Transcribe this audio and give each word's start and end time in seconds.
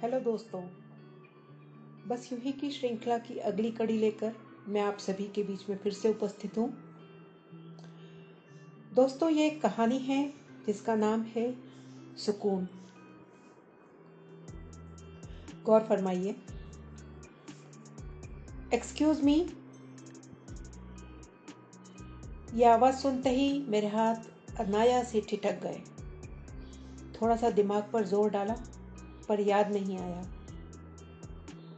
Hello 0.00 0.18
दोस्तों, 0.20 0.60
बस 2.08 2.28
यूँ 2.32 2.40
ही 2.40 2.52
की 2.52 2.70
श्रृंखला 2.70 3.16
की 3.18 3.36
अगली 3.38 3.70
कड़ी 3.70 3.96
लेकर 3.98 4.32
मैं 4.68 4.80
आप 4.82 4.98
सभी 4.98 5.24
के 5.34 5.42
बीच 5.42 5.68
में 5.70 5.76
फिर 5.78 5.92
से 5.92 6.10
उपस्थित 6.10 6.56
हूँ। 6.58 6.68
दोस्तों, 8.94 9.28
ये 9.30 9.46
एक 9.46 9.60
कहानी 9.62 9.98
है 9.98 10.22
जिसका 10.66 10.94
नाम 10.94 11.22
है 11.34 11.44
सुकून। 12.16 12.66
गौर 15.64 15.80
फरमाइए। 15.80 16.34
एक्सक्यूज 18.74 19.22
मी 19.24 19.38
ये 22.54 22.64
आवाज़ 22.64 22.96
सुनते 22.96 23.30
ही 23.30 23.52
मेरे 23.68 23.88
हाथ 23.88 24.58
अनाया 24.60 25.02
से 25.04 25.20
ठिठक 25.20 25.62
गए। 25.62 25.80
थोड़ा 27.20 27.36
सा 27.36 27.50
दिमाग 27.52 27.90
पर 27.92 28.06
ज़ोर 28.06 28.30
डाला। 28.30 28.62
पर 29.30 29.40
याद 29.40 29.72
नहीं 29.72 29.98
आया। 29.98 30.22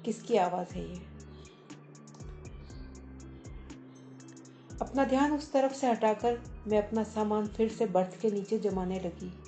किसकी 0.04 0.36
आवाज़ 0.36 0.74
है 0.74 0.90
ये? 0.90 0.96
अपना 4.82 5.04
ध्यान 5.04 5.32
उस 5.32 5.52
तरफ़ 5.52 5.72
से 5.72 5.90
हटाकर 5.90 6.42
मैं 6.66 6.88
अपना 6.88 7.02
सामान 7.02 7.46
फिर 7.46 7.68
से 7.68 7.86
बर्थ 7.86 8.20
के 8.20 8.30
नीचे 8.30 8.58
जमाने 8.58 9.00
लगी। 9.00 9.42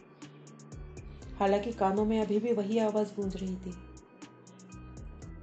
हालाँकि 1.36 1.72
कानों 1.72 2.04
में 2.04 2.20
अभी 2.20 2.38
भी 2.38 2.52
वही 2.52 2.78
आवाज़ 2.78 3.14
गूंज 3.14 3.36
रही 3.36 3.56
थी 3.56 3.74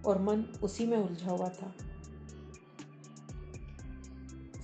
और 0.05 0.21
मन 0.21 0.59
उसी 0.63 0.85
में 0.85 0.97
उलझा 0.97 1.31
हुआ 1.31 1.49
था। 1.49 1.73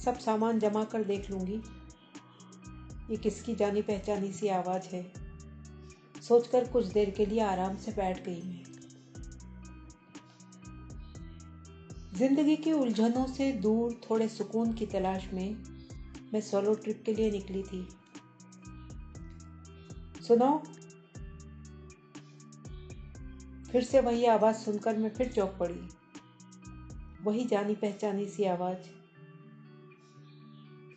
सब 0.05 0.19
सामान 0.19 0.59
जमा 0.59 0.83
कर 0.83 1.03
देख 1.03 1.31
लूँगी। 1.31 1.61
ये 3.09 3.17
किसकी 3.17 3.55
जानी 3.55 3.81
पहचानी 3.81 4.31
सी 4.31 4.47
आवाज़ 4.47 4.83
है? 4.83 5.26
सोचकर 6.21 6.67
कुछ 6.67 6.85
देर 6.85 7.09
के 7.09 7.25
लिए 7.25 7.39
आराम 7.39 7.75
से 7.75 7.91
बैठ 7.91 8.25
गई 8.25 8.41
मैं। 8.41 8.63
ज़िंदगी 12.13 12.55
की 12.55 12.71
उलझनों 12.71 13.27
से 13.27 13.51
दूर, 13.51 14.01
थोड़े 14.09 14.27
सुकून 14.27 14.73
की 14.73 14.85
तलाश 14.85 15.33
में 15.33 15.55
मैं 16.33 16.41
सोलो 16.41 16.73
ट्रिप 16.73 17.03
के 17.05 17.13
लिए 17.13 17.31
निकली 17.31 17.63
थी। 17.63 17.87
सुनो। 20.27 20.63
फिर 23.71 23.83
से 23.83 23.99
वही 23.99 24.25
आवाज़ 24.25 24.55
सुनकर 24.55 24.97
मैं 24.97 25.09
फिर 25.09 25.31
चौंक 25.31 25.57
पड़ी। 25.59 25.81
वही 27.23 27.45
जानी 27.45 27.75
पहचानी 27.75 28.27
सी 28.27 28.43
आवाज़। 28.43 28.77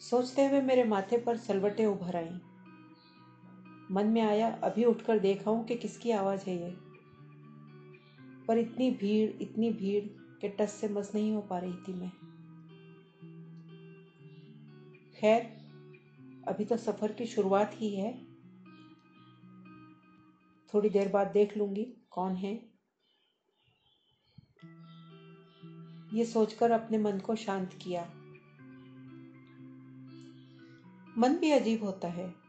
सोचते 0.00 0.46
हुए 0.46 0.60
मेरे 0.60 0.84
माथे 0.84 1.18
पर 1.18 1.36
सलवटें 1.36 1.86
उभर 1.86 2.16
आईं। 2.16 2.49
मन 3.90 4.06
में 4.06 4.22
आया, 4.22 4.52
अभी 4.52 4.84
उठकर 4.84 5.18
देखा 5.18 5.50
हूँ 5.50 5.66
कि 5.66 5.76
किसकी 5.76 6.10
आवाज़ 6.10 6.44
है 6.46 6.62
ये। 6.62 6.76
पर 8.46 8.58
इतनी 8.58 8.90
भीड़ 8.90 9.30
इतनी 9.30 9.70
भीड़ 9.70 10.04
के 10.40 10.48
टस 10.48 10.72
से 10.72 10.88
मस 10.88 11.14
नहीं 11.14 11.32
हो 11.32 11.40
पा 11.40 11.58
रही 11.58 11.72
थी 11.72 11.92
मैं। 11.92 12.10
खैर, 15.20 15.42
अभी 16.48 16.64
तो 16.64 16.76
सफ़र 16.76 17.12
की 17.12 17.26
शुरुआत 17.26 17.70
ही 17.74 17.96
है। 17.96 18.24
थोड़ी 20.74 20.88
देर 20.88 21.08
बाद 21.08 21.26
देख 21.26 21.56
लूँगी 21.56 21.96
कौन 22.10 22.34
है। 22.34 22.70
ये 26.12 26.24
सोचकर 26.24 26.70
अपने 26.70 26.98
मन 26.98 27.18
को 27.18 27.36
शांत 27.36 27.78
किया। 27.82 28.04
मन 31.18 31.38
भी 31.40 31.50
अजीब 31.50 31.84
होता 31.84 32.08
है। 32.08 32.39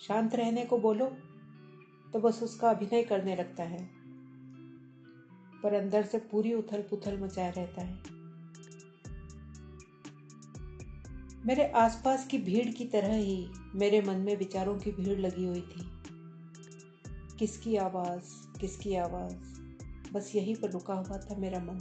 शांत 0.00 0.34
रहने 0.34 0.64
को 0.64 0.78
बोलो 0.78 1.06
तो 2.12 2.20
बस 2.20 2.42
उसका 2.42 2.70
अभिनय 2.70 3.02
करने 3.02 3.36
लगता 3.36 3.62
है। 3.62 3.90
पर 5.62 5.74
अंदर 5.74 6.02
से 6.02 6.18
पूरी 6.18 6.54
उथल 6.54 6.82
पुथल 6.82 7.18
मचाया 7.18 7.50
रहता 7.50 7.82
है। 7.82 8.16
मेरे 11.46 11.66
आसपास 11.66 12.26
की 12.26 12.38
भीड़ 12.38 12.70
की 12.70 12.84
तरह 12.84 13.14
ही 13.14 13.48
मेरे 13.74 14.00
मन 14.00 14.16
में 14.16 14.36
विचारों 14.36 14.78
की 14.78 14.90
भीड़ 14.90 15.18
लगी 15.18 15.46
हुई 15.46 15.60
थी। 15.60 15.92
किसकी 17.38 17.76
आवाज़ 17.76 18.58
किसकी 18.60 18.94
आवाज़? 18.94 19.34
बस 20.12 20.32
यही 20.34 20.54
पर 20.54 20.70
रुका 20.70 20.94
हुआ 20.94 21.18
था 21.18 21.36
मेरा 21.36 21.58
मन। 21.58 21.80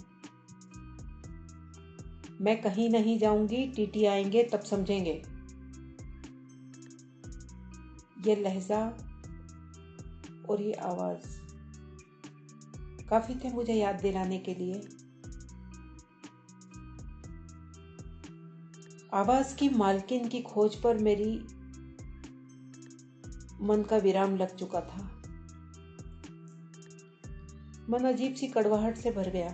मैं 2.42 2.62
कहीं 2.62 2.90
नहीं 2.90 3.20
जाऊँगी, 3.20 3.68
टीटी 3.68 4.06
आएँगे, 4.06 4.44
तब 4.44 4.60
समझेंगे। 4.60 5.35
ये 8.26 8.36
लहजा 8.36 8.80
और 10.50 10.62
ये 10.62 10.74
आवाज़ 10.74 11.26
काफ़ी 13.10 13.36
थे 13.36 13.50
मुझे 13.50 13.74
याद 13.74 13.96
दिलाने 13.96 14.38
के 14.40 14.54
लिए। 14.54 14.82
आवाज़ 19.14 19.56
की 19.56 19.70
मालकिन 19.70 20.28
की 20.28 20.42
खोज 20.42 20.76
पर 20.76 20.98
मेरी 20.98 21.34
मन 23.62 23.84
का 23.90 23.98
विराम 23.98 24.36
लग 24.36 24.56
चुका 24.56 24.82
था। 24.82 25.04
मन 27.90 28.04
अजीब 28.04 28.34
सी 28.34 28.48
कड़वाहट 28.48 28.98
से 28.98 29.12
भर 29.12 29.30
गया 29.30 29.50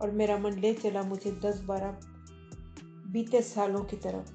और 0.00 0.10
मेरा 0.10 0.38
मन 0.38 0.58
ले 0.58 0.74
चला 0.74 1.02
मुझे 1.02 1.32
दस 1.32 1.60
बारह 1.60 1.98
बीते 3.12 3.42
सालों 3.42 3.84
की 3.84 3.96
तरफ़ 3.96 4.32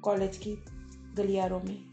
कॉलेज 0.00 0.36
की 0.36 0.52
गलियारों 1.18 1.60
में। 1.60 1.84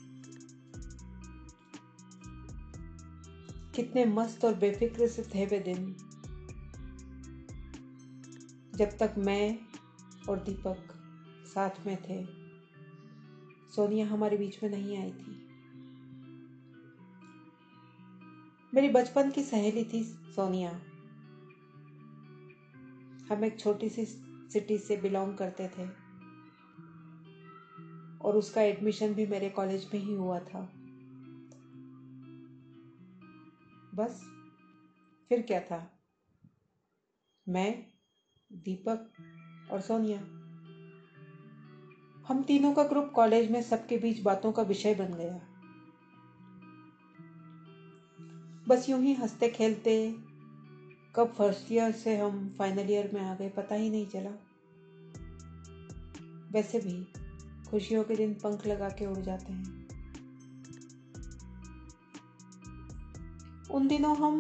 कितने 3.76 4.06
मस्त 4.06 4.46
और 4.46 4.54
बेफिक्र 4.54 5.08
से 5.08 5.24
थे 5.24 5.46
वे 5.46 5.60
दिन। 5.60 5.96
जब 8.76 8.98
तक 8.98 9.16
मैं 9.18 9.60
और 10.30 10.44
दीपक 10.44 10.78
साथ 11.46 11.86
में 11.86 11.98
थे, 12.02 12.26
सोनिया 13.72 14.08
हमारे 14.08 14.38
बीच 14.38 14.64
में 14.64 14.70
नहीं 14.70 14.98
आई 14.98 15.12
थी। 15.12 15.46
मेरी 18.74 18.90
बचपन 18.90 19.32
की 19.32 19.44
सहेली 19.44 19.84
थी 19.84 20.04
सोनिया। 20.04 20.72
हम 23.32 23.46
एक 23.46 23.60
छोटी 23.60 23.90
सी 23.90 24.06
सिटी 24.54 24.78
से 24.78 24.98
बिलोंग 24.98 25.38
करते 25.38 25.68
थे। 25.68 26.05
और 28.26 28.38
उसका 28.38 28.62
एडमिशन 28.62 29.14
भी 29.14 29.26
मेरे 29.26 29.50
कॉलेज 29.50 29.90
में 29.94 30.02
ही 30.02 30.14
हुआ 30.14 30.40
था। 30.40 30.62
बस, 33.96 34.24
फिर 35.30 35.42
क्या 35.42 35.60
था? 35.60 36.00
मैं, 37.50 37.86
दीपक 38.54 39.12
और 39.72 39.82
सोनिया। 39.82 40.20
हम 42.28 42.44
तीनों 42.48 42.74
का 42.74 42.84
ग्रुप 42.84 43.12
कॉलेज 43.16 43.52
में 43.52 43.62
सबके 43.62 43.98
बीच 43.98 44.22
बातों 44.22 44.52
का 44.52 44.62
विषय 44.62 44.96
बन 44.96 45.14
गया। 45.14 45.42
बस 48.68 48.90
यूँ 48.90 49.02
ही 49.02 49.14
हँसते 49.14 49.50
खेलते, 49.50 50.16
कब 51.16 51.34
फ़र्स्ट 51.38 51.72
ईयर 51.72 51.92
से 51.92 52.18
हम 52.18 52.56
फाइनल 52.58 52.92
ईयर 52.92 53.12
में 53.14 53.22
आ 53.22 53.36
गए 53.36 53.50
पता 53.50 53.76
ही 53.76 53.90
नहीं 53.90 54.08
चला। 54.08 54.32
वैसे 56.52 56.80
भी 56.80 57.25
खुशियों 57.76 58.04
के 58.04 58.16
दिन 58.16 58.34
पंख 58.34 58.66
लगा 58.68 58.88
के 58.90 59.06
उड़ 59.06 59.20
जाते 59.20 59.54
हैं। 59.54 59.88
उन 63.70 63.88
दिनों 63.88 64.16
हम 64.18 64.36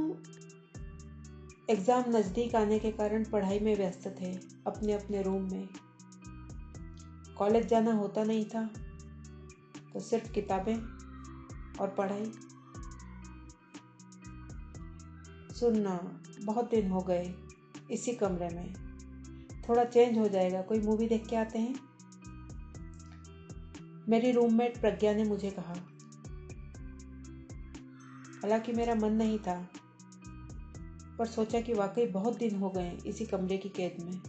एग्ज़ाम 1.69 2.09
नज़दीक 2.09 2.55
आने 2.55 2.77
के 2.79 2.91
कारण 2.91 3.23
पढ़ाई 3.23 3.59
में 3.59 3.75
व्यस्त 3.75 4.07
थे 4.21 4.31
अपने 4.67 4.93
अपने 4.93 5.21
रूम 5.21 5.49
में। 5.51 5.67
कॉलेज 7.37 7.67
जाना 7.67 7.93
होता 7.93 8.23
नहीं 8.23 8.45
था 8.45 8.63
तो 9.93 9.99
सिर्फ़ 9.99 10.31
किताबें 10.31 10.75
और 11.75 11.93
पढ़ाई। 11.97 12.31
सुनना 15.53 15.99
बहुत 16.43 16.69
दिन 16.69 16.89
हो 16.91 17.01
गए 17.01 17.33
इसी 17.91 18.13
कमरे 18.13 18.49
में। 18.49 18.73
थोड़ा 19.69 19.83
चेंज 19.83 20.17
हो 20.17 20.27
जाएगा, 20.27 20.61
कोई 20.61 20.79
मूवी 20.79 21.07
देख 21.07 21.27
के 21.27 21.35
आते 21.35 21.59
हैं? 21.59 21.84
मेरी 24.09 24.31
रूममेट 24.31 24.81
प्रज्ञा 24.81 25.13
ने 25.13 25.23
मुझे 25.23 25.51
कहा। 25.51 25.73
हालाँकि 28.41 28.71
मेरा 28.71 28.95
मन 28.95 29.13
नहीं 29.13 29.39
था, 29.39 29.69
पर 31.19 31.25
सोचा 31.25 31.61
कि 31.61 31.73
वाकई 31.73 32.05
बहुत 32.05 32.37
दिन 32.37 32.55
हो 32.55 32.69
गए 32.69 32.97
इसी 33.05 33.25
कमरे 33.25 33.57
की 33.57 33.69
कैद 33.69 34.03
में। 34.03 34.21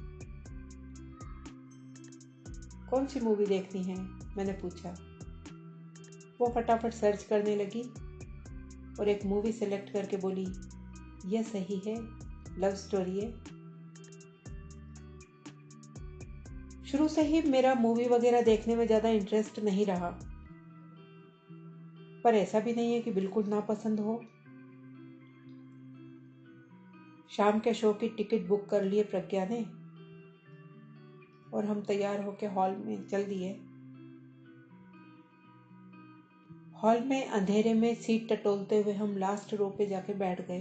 कौन 2.90 3.06
सी 3.06 3.20
मूवी 3.20 3.46
देखनी 3.46 3.82
है? 3.82 4.00
मैंने 4.36 4.52
पूछा। 4.52 4.90
वो 6.40 6.52
फटाफट 6.54 6.92
सर्च 6.92 7.22
करने 7.22 7.56
लगी 7.56 7.82
और 9.00 9.08
एक 9.08 9.24
मूवी 9.24 9.52
सेलेक्ट 9.52 9.92
करके 9.92 10.16
बोली, 10.16 10.46
यह 11.26 11.42
सही 11.42 11.82
है? 11.86 11.96
लव 12.58 12.74
स्टोरी 12.74 13.20
है? 13.20 13.55
शुरू 16.86 17.06
से 17.08 17.22
ही 17.22 17.40
मेरा 17.42 17.74
मूवी 17.74 18.06
वगैरह 18.08 18.42
देखने 18.42 18.74
में 18.76 18.86
ज़्यादा 18.86 19.08
इंटरेस्ट 19.08 19.58
नहीं 19.60 19.86
रहा। 19.86 20.08
पर 22.24 22.34
ऐसा 22.34 22.60
भी 22.60 22.72
नहीं 22.72 22.92
है 22.92 23.00
कि 23.00 23.10
बिल्कुल 23.10 23.44
ना 23.44 23.60
पसंद 23.60 24.00
हो। 24.00 24.20
शाम 27.30 27.58
के 27.60 27.74
शो 27.74 27.92
की 27.92 28.08
टिकट 28.08 28.46
बुक 28.48 28.68
कर 28.68 28.82
लिए 28.82 29.02
प्रज्ञा 29.02 29.44
ने 29.44 29.60
और 31.52 31.64
हम 31.64 31.82
तैयार 31.82 32.22
होकर 32.24 32.46
हॉल 32.46 32.76
में 32.76 33.06
चल 33.06 33.24
दिए। 33.24 33.50
हॉल 36.82 37.00
में 37.00 37.26
अंधेरे 37.26 37.74
में 37.74 37.94
सीट 37.94 38.32
टटोलते 38.32 38.80
हुए 38.82 38.92
हम 38.92 39.16
लास्ट 39.16 39.54
रो 39.54 39.68
पे 39.68 39.86
जाके 39.86 40.14
बैठ 40.14 40.46
गए। 40.48 40.60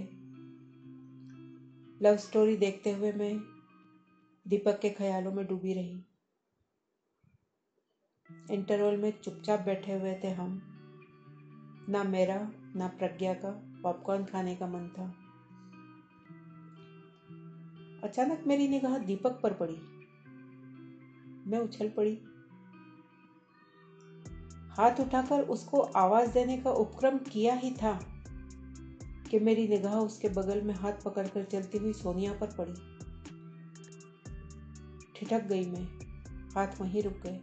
लव 2.02 2.18
स्टोरी 2.18 2.58
देखते 2.58 2.92
हुए 2.92 3.12
मैं 3.12 3.36
दीपक 4.46 4.80
के 4.80 4.90
ख्यालों 4.90 5.32
में 5.32 5.46
डूबी 5.48 5.74
रही। 5.74 6.02
इंटरवल 8.52 8.98
में 8.98 9.22
चुपचाप 9.22 9.60
बैठे 9.60 10.00
हुए 10.00 10.20
थे 10.24 10.30
हम। 10.30 10.62
ना 11.90 12.04
मेरा, 12.04 12.52
ना 12.76 12.88
प्रज्ञा 12.88 13.34
का 13.34 13.50
पॉपकॉर्न 13.84 14.26
खाने 14.26 14.56
का 14.56 14.68
मन 14.68 14.88
था। 14.88 15.14
अचानक 18.04 18.44
मेरी 18.48 18.68
निगाह 18.68 18.98
दीपक 18.98 19.40
पर 19.44 19.54
पड़ी। 19.54 19.82
मैं 21.50 21.60
उछल 21.60 21.90
पड़ी। 21.90 22.22
हाथ 24.70 25.00
उठाकर 25.00 25.42
उसको 25.42 25.80
आवाज़ 25.80 26.34
देने 26.34 26.58
का 26.58 26.72
उपक्रम 26.72 27.18
किया 27.18 27.56
ही 27.56 27.72
था 27.72 28.00
कि 29.32 29.40
मेरी 29.40 29.68
निगाह 29.68 29.96
उसके 29.96 30.30
बगल 30.30 30.62
में 30.62 30.74
हाथ 30.74 30.94
पकड़कर 31.06 31.44
चलती 31.44 31.78
हुई 31.78 31.94
सोनिया 31.94 32.34
पर 32.34 32.48
पड़ी। 32.48 32.74
ठिठक 35.16 35.44
गई 35.44 35.66
मैं। 35.66 35.86
हाथ 36.56 36.82
वहीं 36.82 37.04
रुक 37.04 37.14
गए। 37.14 37.40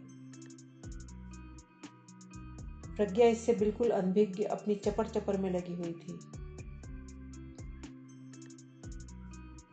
प्रज्ञा 2.95 3.27
इससे 3.27 3.53
बिल्कुल 3.53 3.89
अनभिज्ञ 3.89 4.43
अपनी 4.43 4.75
चपर 4.75 5.07
चपर 5.07 5.37
में 5.37 5.51
लगी 5.51 5.73
हुई 5.73 5.93
थी। 5.93 6.19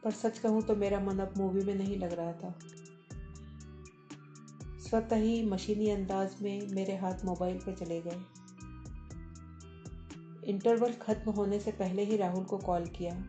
पर 0.05 0.11
सच 0.11 0.39
कहूँ 0.39 0.63
तो 0.63 0.77
मेरा 0.77 1.01
मन 1.01 1.19
अब 1.19 1.35
मूवी 1.37 1.65
में 1.65 1.75
नहीं 1.75 1.97
लग 1.97 2.13
रहा 2.13 2.33
था। 2.33 2.59
स्वतः 4.81 5.17
ही 5.17 5.45
मशीनी 5.45 5.91
अंदाज 5.91 6.37
में 6.43 6.69
मेरे 6.71 6.97
हाथ 6.97 7.25
मोबाइल 7.25 7.59
पर 7.59 7.75
चले 7.75 8.01
गए। 8.01 8.23
इंटरवल 10.51 10.93
खत्म 10.93 11.31
होने 11.31 11.61
से 11.61 11.73
पहले 11.73 12.05
ही 12.05 12.17
राहुल 12.17 12.45
को 12.45 12.59
कॉल 12.59 12.87
किया। 12.87 13.25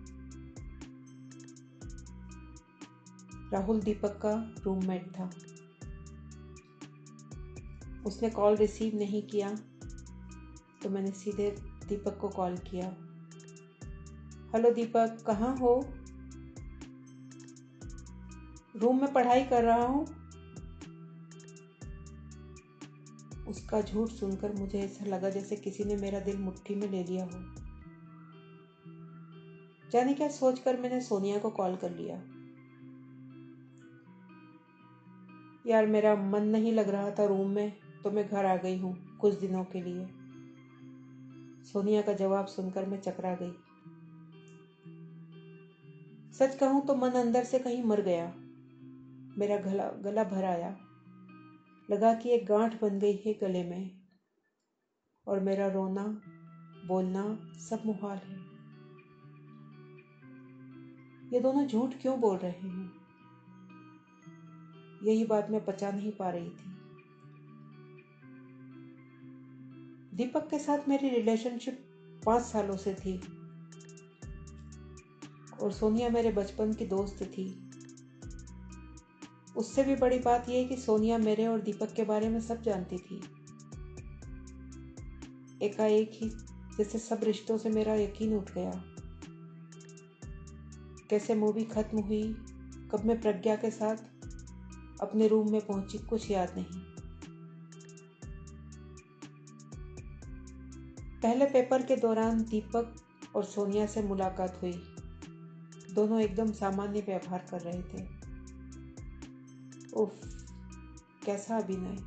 राहुल 3.53 3.81
दीपक 3.81 4.19
का 4.21 4.55
रूममेट 4.63 5.07
था। 5.07 5.29
उसने 8.05 8.29
कॉल 8.29 8.55
रिसीव 8.55 8.95
नहीं 8.95 9.23
किया। 9.23 9.57
तो 10.83 10.89
मैंने 10.89 11.11
सीधे 11.11 11.49
दीपक 11.87 12.17
को 12.17 12.29
कॉल 12.29 12.57
किया। 12.57 12.85
हेलो 14.55 14.71
दीपक, 14.71 15.23
कहाँ 15.27 15.57
हो? 15.57 15.85
रूम 18.75 19.01
में 19.01 19.13
पढ़ाई 19.13 19.43
कर 19.43 19.63
रहा 19.63 19.85
हूँ। 19.85 20.05
उसका 23.47 23.81
झूठ 23.81 24.09
सुनकर 24.09 24.53
मुझे 24.53 24.79
ऐसा 24.79 25.05
लगा 25.05 25.29
जैसे 25.29 25.55
किसी 25.55 25.83
ने 25.83 25.95
मेरा 25.95 26.19
दिल 26.19 26.37
मुट्ठी 26.37 26.75
में 26.75 26.89
ले 26.91 27.03
लिया 27.03 27.25
हो। 27.25 27.39
जाने 29.91 30.13
क्या 30.13 30.27
सोचकर 30.29 30.77
मैंने 30.77 31.01
सोनिया 31.01 31.39
को 31.39 31.49
कॉल 31.49 31.75
कर 31.75 31.91
लिया। 31.91 32.15
यार 35.67 35.85
मेरा 35.85 36.15
मन 36.15 36.43
नहीं 36.43 36.73
लग 36.73 36.89
रहा 36.89 37.11
था 37.11 37.25
रूम 37.25 37.49
में 37.49 37.73
तो 38.03 38.11
मैं 38.11 38.27
घर 38.27 38.45
आ 38.45 38.55
गई 38.55 38.77
हूँ 38.77 39.17
कुछ 39.17 39.33
दिनों 39.33 39.63
के 39.63 39.81
लिए। 39.81 40.20
सोनिया 41.73 42.01
का 42.01 42.13
जवाब 42.13 42.45
सुनकर 42.45 42.85
मैं 42.85 43.01
चकरा 43.01 43.37
गई। 43.41 43.51
सच 46.33 46.55
कहूँ 46.55 46.85
तो 46.85 46.95
मन 46.95 47.09
अंदर 47.09 47.43
से 47.43 47.59
कहीं 47.59 47.83
मर 47.83 48.01
गया। 48.01 48.33
मेरा 49.37 49.57
गला 49.57 49.91
गला 49.91 50.23
भर 50.23 50.43
आया। 50.43 50.77
लगा 51.91 52.13
कि 52.13 52.29
एक 52.29 52.45
गांठ 52.45 52.81
बन 52.81 52.99
गई 52.99 53.15
है 53.25 53.33
गले 53.33 53.63
में। 53.63 54.01
और 55.27 55.39
मेरा 55.39 55.67
रोना, 55.67 56.21
बोलना 56.87 57.53
सब 57.59 57.81
मुहाल 57.85 58.17
है। 58.17 58.37
ये 61.33 61.39
दोनों 61.39 61.67
झूठ 61.67 61.91
क्यों 62.01 62.19
बोल 62.19 62.37
रहे 62.37 62.51
हैं? 62.51 62.91
यही 65.03 65.25
बात 65.25 65.49
मैं 65.49 65.65
पचा 65.65 65.91
नहीं 65.91 66.11
पा 66.11 66.29
रही 66.29 66.49
थी। 66.49 66.80
दीपक 70.13 70.49
के 70.49 70.59
साथ 70.59 70.89
मेरी 70.89 71.09
रिलेशनशिप 71.09 71.83
पाँच 72.25 72.43
सालों 72.43 72.77
से 72.77 72.93
थी। 72.93 73.21
और 75.61 75.71
सोनिया 75.71 76.09
मेरे 76.09 76.31
बचपन 76.31 76.73
की 76.73 76.85
दोस्त 76.85 77.23
थी। 77.23 77.69
उससे 79.57 79.83
भी 79.83 79.95
बड़ी 79.95 80.19
बात 80.19 80.49
यह 80.49 80.67
कि 80.67 80.77
सोनिया 80.77 81.17
मेरे 81.17 81.47
और 81.47 81.61
दीपक 81.61 81.93
के 81.93 82.03
बारे 82.03 82.29
में 82.29 82.41
सब 82.41 82.61
जानती 82.61 82.97
थी। 82.97 83.21
एकाएक 85.65 86.11
ही 86.13 86.29
जैसे 86.77 86.99
सब 86.99 87.19
रिश्तों 87.23 87.57
से 87.57 87.69
मेरा 87.69 87.95
यकीन 87.95 88.35
उठ 88.37 88.51
गया। 88.51 88.83
कैसे 91.09 91.35
मूवी 91.35 91.63
खत्म 91.63 91.99
हुई, 91.99 92.33
कब 92.91 93.01
मैं 93.05 93.21
प्रज्ञा 93.21 93.55
के 93.55 93.71
साथ 93.71 93.95
अपने 95.01 95.27
रूम 95.27 95.51
में 95.51 95.65
पहुँची, 95.65 95.97
कुछ 95.97 96.31
याद 96.31 96.55
नहीं। 96.57 96.90
पहले 101.23 101.45
पेपर 101.45 101.81
के 101.81 101.95
दौरान 101.95 102.41
दीपक 102.41 102.93
और 103.35 103.43
सोनिया 103.45 103.85
से 103.85 104.01
मुलाकात 104.03 104.61
हुई। 104.61 104.73
दोनों 105.93 106.19
एकदम 106.21 106.51
सामान्य 106.51 107.01
व्यवहार 107.01 107.45
कर 107.51 107.61
रहे 107.61 107.81
थे। 107.83 108.03
उफ, 109.93 110.19
कैसा 111.25 111.57
अभिनय। 111.57 111.97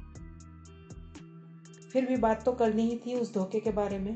फिर 1.91 2.07
भी 2.07 2.17
बात 2.17 2.45
तो 2.45 2.53
करनी 2.53 2.83
ही 2.83 2.97
थी 2.97 3.15
उस 3.15 3.33
धोखे 3.35 3.61
के 3.61 3.71
बारे 3.73 3.99
में। 3.99 4.15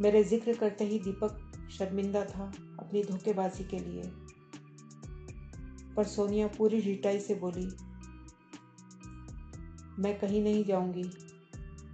मेरे 0.00 0.22
ज़िक्र 0.24 0.54
करते 0.54 0.84
ही 0.84 0.98
दीपक 0.98 1.68
शर्मिंदा 1.72 2.24
था 2.24 2.50
अपनी 2.78 3.02
धोखेबाजी 3.02 3.64
के 3.64 3.78
लिए। 3.78 4.02
पर 5.96 6.04
सोनिया 6.06 6.46
पूरी 6.48 6.80
रिटाई 6.80 7.20
से 7.20 7.34
बोली, 7.34 7.66
मैं 9.98 10.18
कहीं 10.18 10.42
नहीं 10.42 10.64
जाऊँगी। 10.64 11.10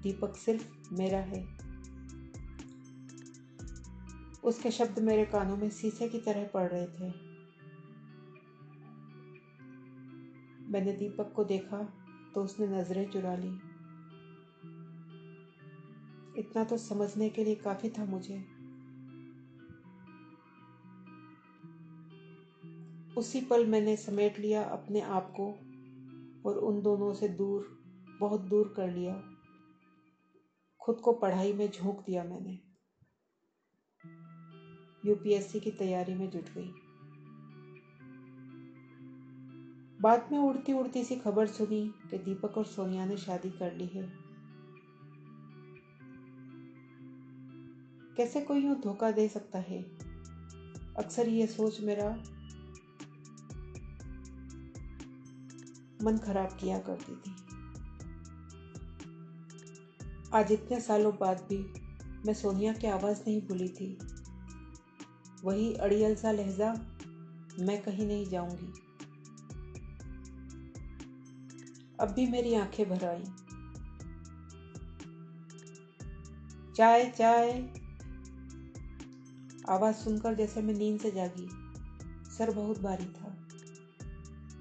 दीपक 0.03 0.37
सिर्फ़ 0.37 0.95
मेरा 0.95 1.19
है। 1.19 1.59
उसके 4.45 4.71
शब्द 4.71 4.99
मेरे 4.99 5.25
कानों 5.25 5.57
में 5.57 5.71
शीशे 5.71 6.09
की 6.09 6.19
तरह 6.19 6.45
पड़ 6.45 6.69
रहे 6.71 6.87
थे। 6.87 7.29
मैंने 10.71 10.93
दीपक 10.93 11.33
को 11.37 11.45
देखा 11.45 11.93
तो 12.35 12.43
उसने 12.43 12.67
नज़रें 12.67 13.11
चुरा 13.11 13.37
ली। 13.37 13.49
इतना 16.41 16.65
तो 16.65 16.77
समझने 16.77 17.29
के 17.29 17.45
लिए 17.45 17.55
काफ़ी 17.55 17.91
था 17.91 18.05
मुझे। 18.05 18.45
उसी 23.19 23.41
पल 23.41 23.67
मैंने 23.67 23.97
समेट 23.97 24.39
लिया 24.39 24.63
अपने 24.63 25.01
आप 25.01 25.35
को 25.41 25.47
और 26.49 26.57
उन 26.57 26.83
दोनों 26.83 27.15
से 27.15 27.29
दूर, 27.29 27.79
बहुत 28.21 28.41
दूर 28.41 28.75
कर 28.77 28.91
लिया। 28.91 29.28
खुद 30.89 31.01
को 31.01 31.13
पढ़ाई 31.13 31.53
में 31.53 31.71
झोंक 31.71 32.05
दिया 32.07 32.25
मैंने। 32.25 32.61
यूपीएससी 35.09 35.61
की 35.61 35.71
तैयारी 35.71 36.15
में 36.15 36.31
जुट 36.31 36.45
गई। 36.45 36.73
बाद 40.01 40.29
में 40.33 40.39
उड़ती 40.39 40.73
उड़ती 40.73 41.05
सी 41.05 41.17
खबर 41.17 41.47
सुनी 41.47 41.95
कि 42.11 42.19
दीपक 42.19 42.59
और 42.59 42.65
सोनिया 42.65 43.07
ने 43.07 43.17
शादी 43.17 43.51
कर 43.51 43.75
ली 43.75 43.87
है। 43.87 44.13
कैसे 48.17 48.41
कोई 48.41 48.61
यूँ 48.61 48.81
धोखा 48.81 49.11
दे 49.11 49.29
सकता 49.29 49.59
है? 49.59 49.83
अक्सर 50.99 51.29
ये 51.29 51.47
सोच 51.47 51.81
मेरा 51.81 52.11
मन 56.03 56.19
खराब 56.25 56.57
किया 56.61 56.79
करती 56.79 57.17
थी। 57.17 57.48
आज 60.39 60.53
इतने 60.53 60.81
सालों 60.81 61.13
बाद 61.17 61.41
भी 61.41 61.59
मैं 62.27 62.35
सोनिया 62.35 62.73
की 62.73 62.87
आवाज़ 62.87 63.21
नहीं 63.21 63.43
भूली 63.43 63.69
थी। 63.69 63.99
वही 65.45 65.75
अड़ियल 65.75 66.17
सा 66.17 66.33
लहजा 66.33 66.75
मैं 67.59 67.83
कहीं 67.83 68.07
नहीं 68.07 68.27
जाऊँगी। 68.27 68.73
अब 72.01 72.09
भी 72.09 72.27
मेरी 72.27 72.55
आँखें 72.55 72.89
भर 72.89 73.05
आई। 73.05 73.25
चाय 76.77 77.11
चाय। 77.11 77.71
आवाज़ 79.69 79.97
सुनकर 79.97 80.35
जैसे 80.35 80.63
मैं 80.63 80.75
नींद 80.75 81.01
से 81.01 81.11
जागी। 81.11 81.49
सर 82.39 82.51
बहुत 82.51 82.83
भारी 82.83 83.07
था। 83.07 83.49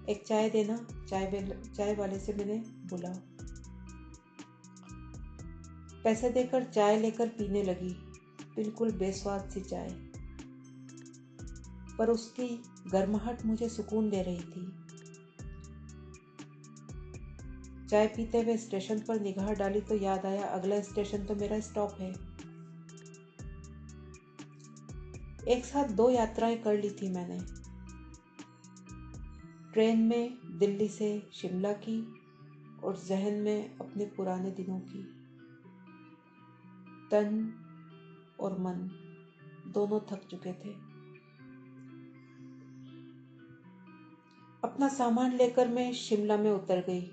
एक 0.09 0.23
चाय 0.27 0.49
देना, 0.49 1.05
चाय 1.09 1.61
चाय 1.77 1.95
वाले 1.95 2.19
से 2.19 2.33
मैंने 2.33 2.57
बोला। 2.67 3.36
पैसे 6.07 6.29
देकर 6.29 6.63
चाय 6.63 6.97
लेकर 6.97 7.29
पीने 7.29 7.63
लगी। 7.63 7.89
बिल्कुल 8.55 8.91
बेस्वाद 8.91 9.49
सी 9.49 9.61
चाय। 9.61 9.89
पर 11.97 12.09
उसकी 12.09 12.63
गर्माहट 12.91 13.45
मुझे 13.45 13.69
सुकून 13.69 14.09
दे 14.09 14.21
रही 14.21 14.41
थी। 14.41 14.71
चाय 17.87 18.07
पीते 18.07 18.41
हुए 18.41 18.57
स्टेशन 18.57 18.99
पर 18.99 19.21
निगाह 19.21 19.53
डाली 19.53 19.81
तो 19.81 19.95
याद 19.95 20.25
आया, 20.25 20.45
अगला 20.45 20.81
स्टेशन 20.81 21.25
तो 21.25 21.35
मेरा 21.35 21.59
स्टॉप 21.59 21.91
है। 21.91 22.11
एक 25.47 25.65
साथ 25.65 25.85
दो 25.85 26.09
यात्राएँ 26.09 26.57
कर 26.57 26.77
ली 26.77 26.89
थी 26.89 27.09
मैंने। 27.09 27.39
ट्रेन 29.73 29.99
में 29.99 30.37
दिल्ली 30.57 30.89
से 30.89 31.29
शिमला 31.33 31.73
की 31.73 32.13
और 32.83 32.97
जहन 32.97 33.33
में 33.33 33.77
अपने 33.77 34.05
पुराने 34.05 34.51
दिनों 34.51 34.79
की। 34.79 35.16
तन 37.11 37.53
और 38.39 38.59
मन 38.59 38.89
दोनों 39.67 39.99
थक 39.99 40.27
चुके 40.27 40.53
थे। 40.53 40.87
अपना 44.63 44.87
सामान 44.87 45.35
लेकर 45.35 45.67
मैं 45.67 45.93
शिमला 45.93 46.37
में 46.37 46.51
उतर 46.51 46.81
गई। 46.81 47.11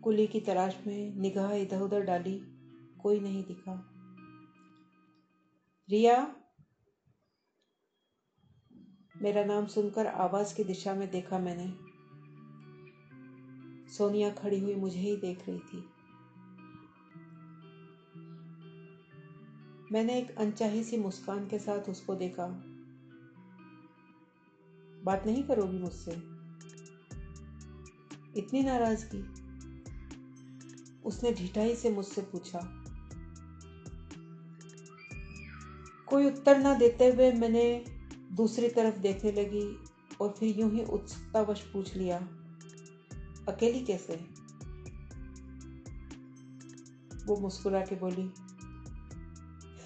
कुली 0.00 0.26
की 0.26 0.40
तलाश 0.40 0.86
में 0.86 1.16
निगाह 1.16 1.52
इधर 1.52 1.80
उधर 1.80 2.00
डाली, 2.00 2.42
कोई 3.02 3.20
नहीं 3.20 3.44
दिखा। 3.44 3.94
रिया, 5.90 6.36
मेरा 9.22 9.44
नाम 9.44 9.66
सुनकर 9.66 10.06
आवाज़ 10.06 10.56
की 10.56 10.64
दिशा 10.64 10.94
में 10.94 11.10
देखा 11.10 11.38
मैंने। 11.38 11.88
सोनिया 13.92 14.30
खड़ी 14.30 14.60
हुई 14.60 14.74
मुझे 14.74 15.00
ही 15.00 15.16
देख 15.16 15.48
रही 15.48 15.58
थी। 15.58 15.90
मैंने 19.92 20.18
एक 20.18 20.38
अनचाही 20.38 20.84
सी 20.84 20.96
मुस्कान 20.96 21.48
के 21.48 21.58
साथ 21.58 21.90
उसको 21.90 22.14
देखा। 22.14 22.46
बात 25.04 25.26
नहीं 25.26 25.42
करोगी 25.42 25.78
मुझसे? 25.78 26.10
इतनी 28.40 28.62
नाराज़गी। 28.62 29.22
उसने 31.04 31.32
ढिठाई 31.32 31.74
से 31.74 31.90
मुझसे 31.90 32.22
पूछा। 32.22 32.60
कोई 36.06 36.26
उत्तर 36.26 36.58
ना 36.58 36.74
देते 36.74 37.06
हुए 37.06 37.32
मैंने 37.32 37.84
दूसरी 38.32 38.68
तरफ़ 38.68 38.98
देखने 38.98 39.32
लगी 39.32 39.78
और 40.20 40.34
फिर 40.38 40.60
यूँ 40.60 40.70
ही 40.72 40.84
उत्सुकतावश 40.84 41.60
पूछ 41.60 41.96
लिया, 41.96 42.18
अकेली 43.48 43.80
कैसे? 43.80 44.14
वो 47.26 47.36
मुस्कुरा 47.36 47.80
के 47.80 47.96
बोली 47.96 48.47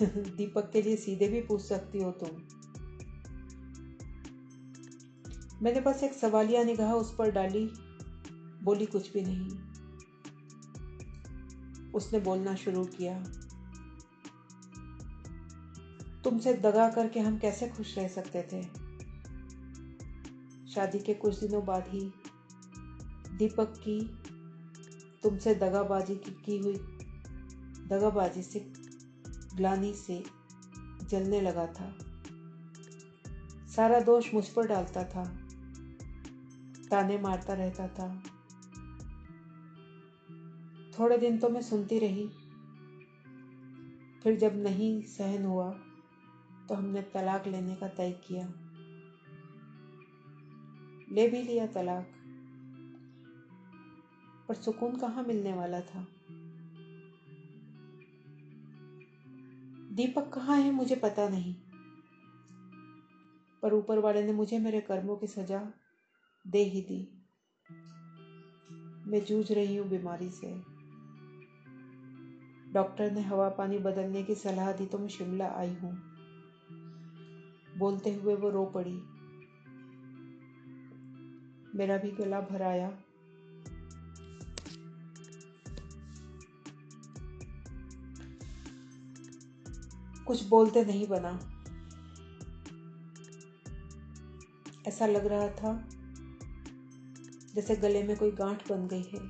दीपक 0.37 0.71
के 0.73 0.82
लिए 0.82 0.97
सीधे 0.97 1.28
भी 1.28 1.40
पूछ 1.40 1.61
सकती 1.61 2.02
हो 2.02 2.11
तुम। 2.11 2.28
मैंने 5.62 5.80
बस 5.80 6.02
एक 6.02 6.12
सवालिया 6.12 6.64
निगाह 6.64 6.92
उस 6.92 7.14
पर 7.14 7.30
डाली 7.30 7.71
बोली 8.62 8.87
कुछ 8.87 9.12
भी 9.12 9.23
नहीं। 9.25 9.50
उसने 11.92 12.21
बोलना 12.21 12.54
शुरू 12.54 12.85
किया। 12.85 13.23
तुमसे 16.25 16.54
दगा 16.54 16.90
करके 16.90 17.21
हम 17.21 17.38
कैसे 17.38 17.68
खुश 17.68 17.99
रह 17.99 18.09
सकते 18.09 18.42
थे? 18.42 18.62
शादी 20.71 20.99
के 20.99 21.14
कुछ 21.14 21.44
दिनों 21.44 21.64
बाद 21.64 21.85
ही 21.88 22.12
दीपक 23.37 23.75
की 23.88 24.23
तुमसे 25.23 25.54
दगाबाजी 25.54 26.14
की, 26.14 26.30
की 26.30 26.59
हुई 26.59 26.76
दगाबाजी 27.87 28.42
से 28.42 28.82
ग्लानी 29.56 29.94
से 29.94 30.25
जलने 31.11 31.40
लगा 31.40 31.66
था। 31.66 31.99
सारा 33.68 34.00
दोष 34.00 34.35
मुझ 34.35 34.49
पर 34.49 34.66
डालता 34.66 35.04
था। 35.04 35.25
ताने 36.90 37.18
मारता 37.18 37.52
रहता 37.52 37.88
था। 37.88 38.23
थोड़े 40.99 41.18
दिन 41.18 41.38
तो 41.38 41.49
मैं 41.49 41.62
सुनती 41.62 41.99
रही। 41.99 42.28
फिर 44.23 44.38
जब 44.38 44.52
नहीं 44.54 45.02
सहन 45.02 45.44
हुआ 45.44 45.71
तो 46.68 46.75
हमने 46.75 47.02
तलाक 47.02 47.47
लेने 47.47 47.76
का 47.76 47.88
तय 47.88 48.12
किया। 48.12 48.47
ले 51.12 51.28
भी 51.28 51.42
लिया 51.42 51.66
तलाक। 51.66 52.12
पर 54.49 54.54
सुकून 54.54 54.97
कहाँ 54.97 55.25
मिलने 55.25 55.52
वाला 55.52 55.80
था? 55.80 56.06
दीपक 59.93 60.33
कहाँ 60.35 60.59
है 60.59 60.71
मुझे 60.71 60.97
पता 60.97 61.29
नहीं। 61.29 61.55
पर 63.63 63.75
ऊपर 63.75 63.99
वाले 63.99 64.23
ने 64.23 64.33
मुझे 64.33 64.59
मेरे 64.59 64.81
कर्मों 64.81 65.17
की 65.17 65.27
सजा 65.27 65.73
दे 66.47 66.59
ही 66.59 66.81
दी। 66.81 67.27
मैं 69.11 69.25
जूझ 69.25 69.53
रही 69.53 69.77
हूँ 69.77 69.89
बीमारी 69.89 70.31
से। 70.31 70.63
डॉक्टर 72.73 73.11
ने 73.11 73.21
हवा 73.21 73.49
पानी 73.49 73.79
बदलने 73.79 74.23
की 74.23 74.35
सलाह 74.35 74.73
दी 74.73 74.87
तो 74.87 74.99
मैं 74.99 75.09
शिमला 75.09 75.49
आई 75.49 75.75
हूँ। 75.75 75.93
बोलते 77.79 78.15
हुए 78.15 78.35
वो 78.35 78.51
रो 78.51 78.65
पड़ी। 78.67 79.03
मेरा 81.79 81.97
भी 81.97 82.11
गला 82.11 82.41
भर 82.41 82.63
कुछ 90.26 90.47
बोलते 90.49 90.85
नहीं 90.85 91.07
बना। 91.07 91.38
ऐसा 94.88 95.07
लग 95.07 95.26
रहा 95.26 95.49
था 95.49 95.73
जैसे 97.55 97.76
गले 97.76 98.02
में 98.02 98.17
कोई 98.17 98.31
गांठ 98.31 98.69
बन 98.73 98.87
गई 98.88 99.02
है। 99.02 99.21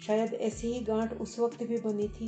शायद 0.00 0.34
ऐसी 0.34 0.72
ही 0.72 0.80
गांठ 0.80 1.12
उस 1.12 1.38
वक्त 1.38 1.62
भी 1.62 1.78
बनी 1.78 2.08
थी 2.08 2.26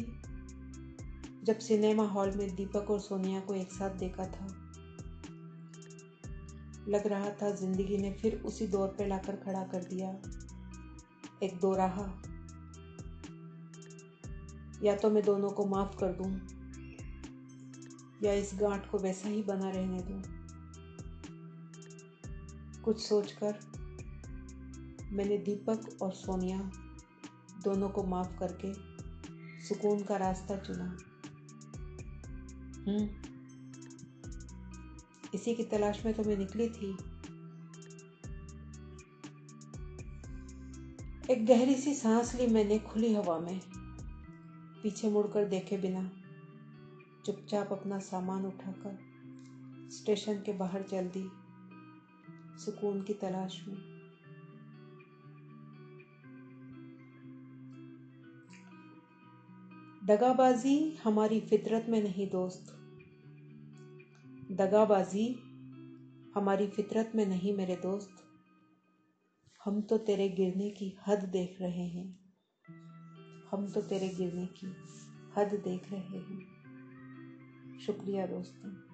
जब 1.44 1.58
सिनेमा 1.58 2.04
हॉल 2.04 2.30
में 2.36 2.54
दीपक 2.54 2.90
और 2.90 2.98
सोनिया 3.00 3.40
को 3.40 3.54
एक 3.54 3.72
साथ 3.72 3.90
देखा 3.90 4.24
था। 4.24 4.46
लग 6.88 7.06
रहा 7.06 7.30
था 7.32 7.50
ज़िंदगी 7.50 7.98
ने 7.98 8.12
फिर 8.12 8.34
उसी 8.44 8.66
दौर 8.66 8.88
पर 8.88 9.06
लाकर 9.06 9.36
खड़ा 9.36 9.62
कर 9.64 9.84
दिया। 9.84 10.10
एक 11.42 11.58
दो 11.60 11.74
राह 11.74 12.00
या 14.84 14.94
तो 14.94 15.10
मैं 15.10 15.22
दोनों 15.24 15.50
को 15.50 15.64
माफ़ 15.66 15.96
कर 15.96 16.12
दूँ। 16.12 16.59
या 18.22 18.32
इस 18.32 18.50
गांठ 18.54 18.90
को 18.90 18.98
वैसा 18.98 19.28
ही 19.28 19.42
बना 19.42 19.70
रहने 19.70 19.98
दूँ? 19.98 20.22
कुछ 22.82 23.08
सोचकर 23.08 23.58
मैंने 25.12 25.38
दीपक 25.38 26.02
और 26.02 26.12
सोनिया 26.12 26.58
दोनों 27.64 27.88
को 27.88 28.02
माफ़ 28.02 28.38
करके 28.38 28.74
सुकून 29.64 30.02
का 30.02 30.16
रास्ता 30.16 30.56
चुना। 30.56 30.98
हम्म। 32.88 33.30
इसी 35.34 35.54
की 35.54 35.64
तलाश 35.64 36.04
में 36.04 36.14
तो 36.14 36.24
मैं 36.24 36.36
निकली 36.36 36.68
थी। 36.68 36.96
एक 41.32 41.46
गहरी 41.46 41.74
सी 41.74 41.94
सांस 41.94 42.34
ली 42.34 42.46
मैंने 42.46 42.78
खुली 42.78 43.14
हवा 43.14 43.38
में। 43.38 43.60
पीछे 44.82 45.10
मुड़कर 45.10 45.44
देखे 45.48 45.76
बिना। 45.76 46.10
चुपचाप 47.30 47.72
अपना 47.72 47.98
सामान 47.98 48.46
उठाकर 48.46 48.98
स्टेशन 49.90 50.42
के 50.42 50.52
बाहर 50.52 50.82
चल 50.82 51.08
दी 51.08 51.28
सुकून 52.64 53.02
की 53.02 53.14
तलाश 53.14 53.64
में। 53.68 53.76
दगाबाजी 60.06 60.98
हमारी 61.04 61.40
फितरत 61.40 61.86
में 61.88 62.02
नहीं 62.02 62.30
दोस्त। 62.30 62.72
दगाबाजी 64.52 65.34
हमारी 66.34 66.66
फितरत 66.66 67.12
में 67.14 67.26
नहीं 67.26 67.56
मेरे 67.56 67.76
दोस्त। 67.76 68.16
हम 69.64 69.82
तो 69.82 69.98
तेरे 69.98 70.28
गिरने 70.28 70.70
की 70.70 70.96
हद 71.06 71.18
देख 71.18 71.56
रहे 71.60 71.88
हैं। 71.88 72.34
हम 73.50 73.68
तो 73.68 73.82
तेरे 73.82 74.08
गिरने 74.08 74.46
की 74.46 74.66
हद 75.36 75.60
देख 75.64 75.92
रहे 75.92 76.18
हैं। 76.18 76.59
शुक्रिया 77.86 78.26
दोस्तों। 78.26 78.89